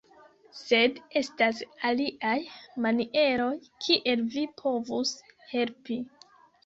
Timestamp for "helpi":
5.53-6.01